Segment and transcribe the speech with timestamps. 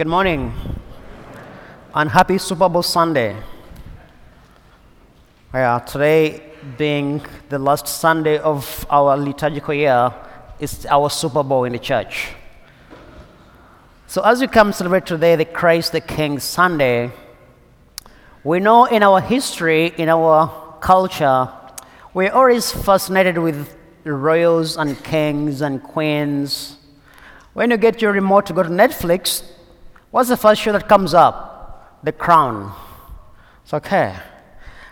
[0.00, 0.54] Good morning
[1.94, 3.36] and happy Super Bowl Sunday.
[5.52, 6.42] Yeah, today
[6.78, 10.10] being the last Sunday of our liturgical year
[10.58, 12.30] is our Super Bowl in the church.
[14.06, 17.12] So as we come celebrate today the Christ the King Sunday,
[18.42, 21.52] we know in our history, in our culture,
[22.14, 26.78] we're always fascinated with royals and kings and queens.
[27.52, 29.42] When you get your remote to go to Netflix,
[30.10, 32.00] what's the first show that comes up?
[32.02, 32.72] The Crown.
[33.62, 34.16] It's okay.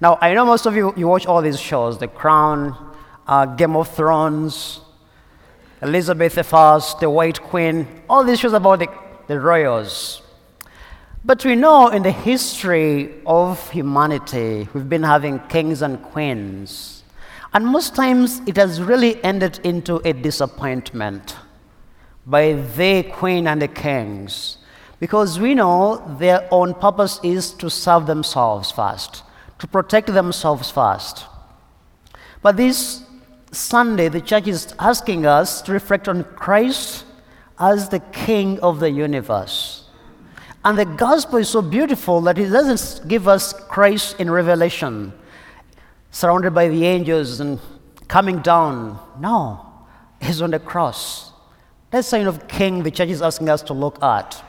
[0.00, 2.76] Now, I know most of you, you watch all these shows The Crown,
[3.26, 4.80] uh, Game of Thrones,
[5.80, 8.88] Elizabeth I, The White Queen, all these shows about the,
[9.28, 10.22] the royals.
[11.24, 17.04] But we know in the history of humanity, we've been having kings and queens.
[17.54, 21.36] And most times it has really ended into a disappointment
[22.26, 24.58] by the queen and the kings
[25.02, 29.24] because we know their own purpose is to serve themselves first,
[29.58, 31.24] to protect themselves first.
[32.40, 33.02] But this
[33.50, 37.04] Sunday, the church is asking us to reflect on Christ
[37.58, 39.88] as the King of the universe.
[40.64, 45.12] And the gospel is so beautiful that it doesn't give us Christ in revelation,
[46.12, 47.58] surrounded by the angels and
[48.06, 49.00] coming down.
[49.18, 49.66] No,
[50.20, 51.32] he's on the cross.
[51.90, 54.40] That's the sign of king the church is asking us to look at.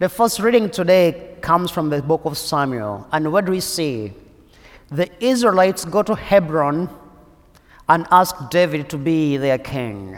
[0.00, 3.04] The first reading today comes from the book of Samuel.
[3.10, 4.12] And what do we see?
[4.92, 6.88] The Israelites go to Hebron
[7.88, 10.16] and ask David to be their king.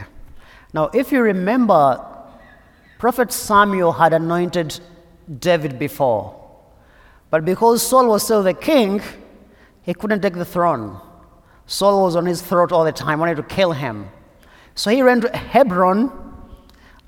[0.74, 1.98] Now, if you remember,
[2.98, 4.78] Prophet Samuel had anointed
[5.38, 6.38] David before.
[7.30, 9.00] But because Saul was still the king,
[9.80, 11.00] he couldn't take the throne.
[11.64, 14.10] Saul was on his throat all the time, wanted to kill him.
[14.74, 16.12] So he ran to Hebron,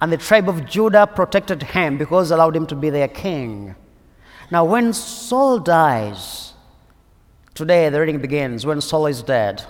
[0.03, 3.77] and the tribe of Judah protected him because allowed him to be their king.
[4.50, 6.55] Now, when Saul dies,
[7.55, 9.64] today the reading begins, when Saul is dead,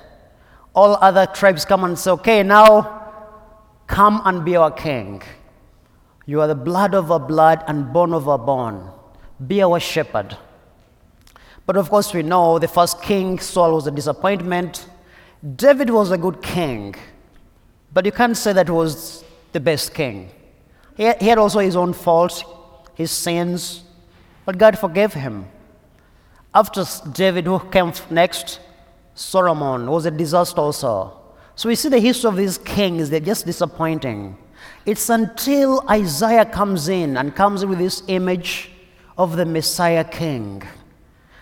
[0.74, 3.12] all other tribes come and say, Okay, now
[3.86, 5.20] come and be our king.
[6.24, 8.90] You are the blood of our blood and bone of our bone.
[9.46, 10.38] Be our shepherd.
[11.66, 14.88] But of course, we know the first king, Saul, was a disappointment.
[15.56, 16.94] David was a good king,
[17.92, 20.30] but you can't say that was the best king.
[20.96, 22.44] He had also his own faults,
[22.94, 23.82] his sins,
[24.44, 25.46] but God forgave him.
[26.54, 28.60] After David, who came next,
[29.14, 31.18] Solomon was a disaster also.
[31.54, 34.36] So we see the history of these kings, they're just disappointing.
[34.84, 38.70] It's until Isaiah comes in and comes with this image
[39.16, 40.62] of the Messiah king.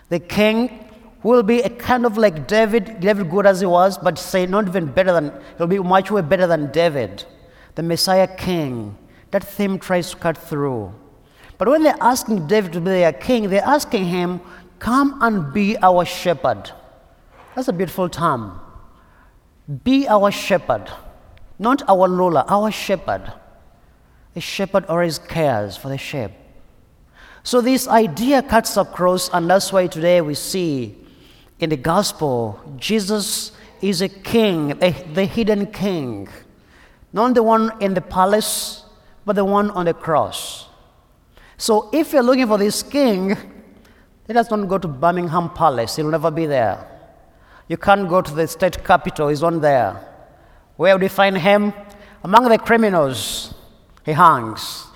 [0.09, 0.87] The king
[1.23, 4.67] will be a kind of like David, David good as he was, but say not
[4.67, 7.25] even better than, he'll be much way better than David,
[7.75, 8.97] the Messiah king.
[9.31, 10.93] That theme tries to cut through.
[11.57, 14.41] But when they're asking David to be their king, they're asking him,
[14.79, 16.71] come and be our shepherd.
[17.55, 18.59] That's a beautiful term.
[19.83, 20.89] Be our shepherd,
[21.59, 23.31] not our ruler, our shepherd.
[24.35, 26.31] A shepherd always cares for the sheep.
[27.43, 30.95] So this idea cuts across, and that's why today we see
[31.59, 36.27] in the gospel Jesus is a king, a, the hidden king.
[37.13, 38.83] Not the one in the palace,
[39.25, 40.67] but the one on the cross.
[41.57, 43.35] So if you're looking for this king,
[44.27, 46.87] let us not go to Buckingham Palace, he'll never be there.
[47.67, 50.07] You can't go to the state capital, he's not there.
[50.77, 51.73] Where would you find him?
[52.23, 53.53] Among the criminals,
[54.05, 54.87] he hangs.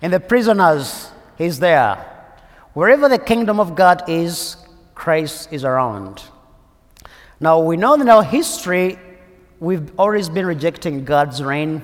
[0.00, 1.96] In the prisoners, He's there.
[2.74, 4.56] Wherever the kingdom of God is,
[4.94, 6.22] Christ is around.
[7.40, 8.98] Now, we know in our history,
[9.60, 11.82] we've always been rejecting God's reign.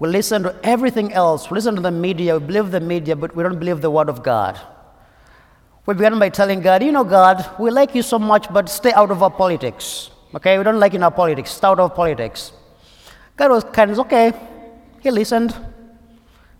[0.00, 1.50] We listen to everything else.
[1.50, 2.38] We listen to the media.
[2.38, 4.60] We believe the media, but we don't believe the word of God.
[5.86, 8.92] We began by telling God, you know, God, we like you so much, but stay
[8.92, 10.10] out of our politics.
[10.34, 10.58] Okay?
[10.58, 11.52] We don't like you in our politics.
[11.52, 12.52] Stay out of politics.
[13.36, 14.32] God was kind of, okay.
[15.00, 15.54] He listened.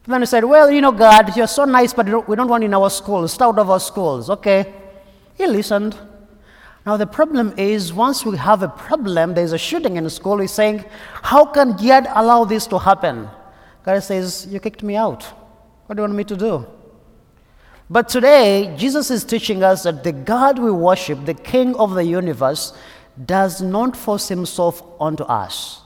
[0.07, 2.67] Then he said, Well, you know, God, you're so nice, but we don't want you
[2.67, 3.33] in our schools.
[3.33, 4.29] Stay out of our schools.
[4.29, 4.73] Okay.
[5.37, 5.97] He listened.
[6.87, 10.39] Now, the problem is, once we have a problem, there's a shooting in the school,
[10.39, 10.85] he's saying,
[11.23, 13.29] How can God allow this to happen?
[13.85, 15.23] God says, You kicked me out.
[15.87, 16.67] What do you want me to do?
[17.89, 22.05] But today, Jesus is teaching us that the God we worship, the King of the
[22.05, 22.73] universe,
[23.25, 25.83] does not force himself onto us.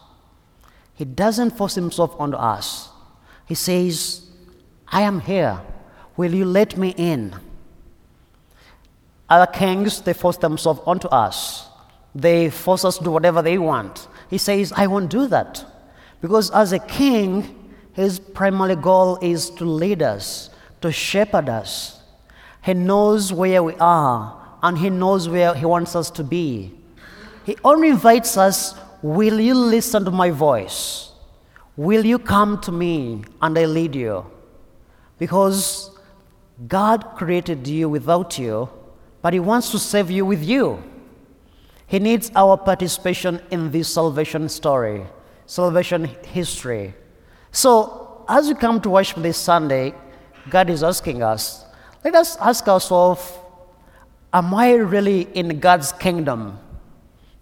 [0.94, 2.88] He doesn't force himself onto us.
[3.46, 4.26] He says,
[4.88, 5.60] I am here.
[6.16, 7.36] Will you let me in?
[9.28, 11.68] Other kings, they force themselves onto us.
[12.14, 14.08] They force us to do whatever they want.
[14.30, 15.64] He says, I won't do that.
[16.20, 22.00] Because as a king, his primary goal is to lead us, to shepherd us.
[22.62, 26.74] He knows where we are and He knows where He wants us to be.
[27.44, 31.12] He only invites us Will you listen to my voice?
[31.76, 34.26] Will you come to me and I lead you?
[35.18, 35.96] Because
[36.66, 38.68] God created you without you,
[39.22, 40.82] but He wants to save you with you.
[41.86, 45.06] He needs our participation in this salvation story,
[45.46, 46.94] salvation history.
[47.50, 49.94] So, as we come to worship this Sunday,
[50.50, 51.64] God is asking us,
[52.04, 53.32] let us ask ourselves,
[54.32, 56.58] Am I really in God's kingdom?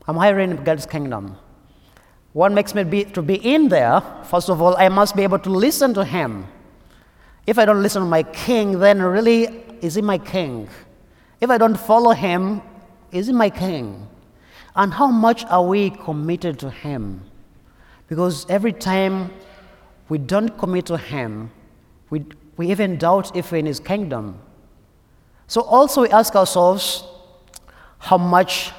[0.06, 1.37] Am I really in God's kingdom?
[2.32, 4.00] What makes me be, to be in there?
[4.25, 6.46] First of all, I must be able to listen to Him.
[7.46, 10.69] If I don't listen to my king, then really, is he my king?
[11.41, 12.62] If I don't follow him,
[13.12, 14.09] is he my king?
[14.75, 17.23] And how much are we committed to him?
[18.09, 19.31] Because every time
[20.09, 21.50] we don't commit to him,
[22.11, 22.25] we,
[22.56, 24.38] we even doubt if we're in his kingdom.
[25.47, 27.05] So also we ask ourselves,
[27.99, 28.73] how much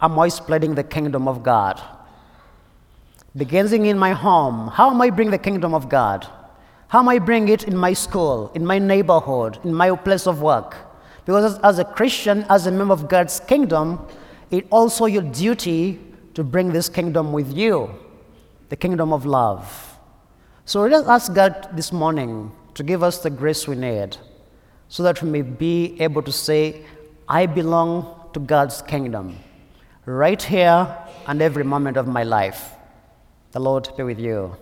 [0.00, 1.80] am I spreading the kingdom of God?
[3.36, 6.26] Beginning in my home, how am I bringing the kingdom of God?
[6.88, 10.42] How am I bring it in my school, in my neighborhood, in my place of
[10.42, 10.76] work?
[11.24, 14.04] Because as, a Christian, as a member of God's kingdom,
[14.50, 16.00] it's also your duty
[16.34, 17.90] to bring this kingdom with you,
[18.68, 19.98] the kingdom of love.
[20.64, 24.16] So let us ask God this morning to give us the grace we need
[24.88, 26.84] so that we may be able to say,
[27.28, 29.38] I belong to God's kingdom
[30.04, 30.96] right here
[31.26, 32.70] and every moment of my life.
[33.52, 34.56] The Lord be with you.